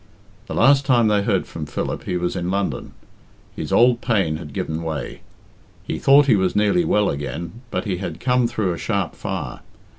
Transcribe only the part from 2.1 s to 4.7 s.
was in London. His old pain had